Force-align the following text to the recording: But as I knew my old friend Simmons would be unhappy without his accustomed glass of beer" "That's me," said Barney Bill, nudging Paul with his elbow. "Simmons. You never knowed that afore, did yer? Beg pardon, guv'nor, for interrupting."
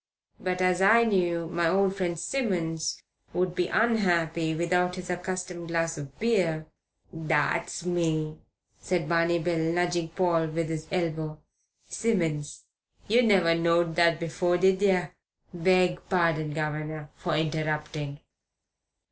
But 0.39 0.63
as 0.63 0.81
I 0.81 1.03
knew 1.03 1.45
my 1.45 1.69
old 1.69 1.95
friend 1.95 2.17
Simmons 2.19 3.03
would 3.33 3.53
be 3.53 3.67
unhappy 3.67 4.55
without 4.55 4.95
his 4.95 5.11
accustomed 5.11 5.67
glass 5.67 5.95
of 5.95 6.17
beer" 6.17 6.65
"That's 7.13 7.85
me," 7.85 8.39
said 8.79 9.07
Barney 9.07 9.37
Bill, 9.37 9.59
nudging 9.59 10.09
Paul 10.09 10.47
with 10.47 10.69
his 10.69 10.87
elbow. 10.91 11.37
"Simmons. 11.87 12.65
You 13.07 13.21
never 13.21 13.53
knowed 13.53 13.95
that 13.97 14.23
afore, 14.23 14.57
did 14.57 14.81
yer? 14.81 15.11
Beg 15.53 15.99
pardon, 16.09 16.51
guv'nor, 16.51 17.09
for 17.15 17.35
interrupting." 17.37 18.21